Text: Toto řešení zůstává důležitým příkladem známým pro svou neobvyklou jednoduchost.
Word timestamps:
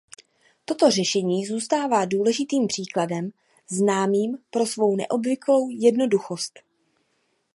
Toto 0.65 0.91
řešení 0.91 1.45
zůstává 1.45 2.05
důležitým 2.05 2.67
příkladem 2.67 3.29
známým 3.69 4.37
pro 4.49 4.65
svou 4.65 4.95
neobvyklou 4.95 5.69
jednoduchost. 5.69 6.59